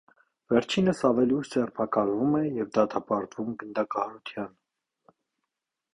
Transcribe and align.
Վերջինս 0.53 1.01
ավելի 1.09 1.35
ուշ 1.41 1.51
ձերբակալվում 1.55 2.33
է 2.41 2.43
և 2.61 2.73
դատապարտվում 2.79 3.55
գնդակահարության։ 3.65 4.53